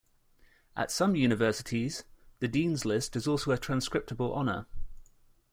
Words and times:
At 0.75 0.89
some 0.89 1.15
universities, 1.15 2.05
the 2.39 2.47
dean's 2.47 2.85
list 2.85 3.15
is 3.15 3.27
also 3.27 3.51
a 3.51 3.57
transcriptable 3.59 4.35
honor. 4.35 4.65